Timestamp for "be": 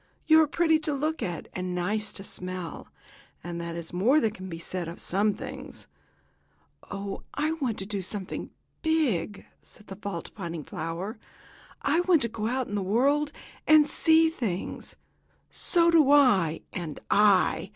4.49-4.57